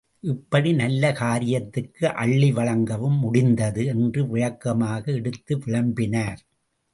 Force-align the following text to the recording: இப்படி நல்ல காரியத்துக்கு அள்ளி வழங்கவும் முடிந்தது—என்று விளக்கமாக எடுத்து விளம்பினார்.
இப்படி 0.23 0.69
நல்ல 0.73 1.11
காரியத்துக்கு 1.11 2.05
அள்ளி 2.15 2.49
வழங்கவும் 2.51 3.19
முடிந்தது—என்று 3.19 4.23
விளக்கமாக 4.27 5.11
எடுத்து 5.11 5.55
விளம்பினார். 5.57 6.41